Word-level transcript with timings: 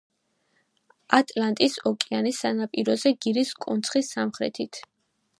ატლანტის 1.17 1.75
ოკეანის 1.89 2.39
სანაპიროზე, 2.45 3.11
გირის 3.25 3.51
კონცხის 3.65 4.09
სამხრეთით. 4.15 4.81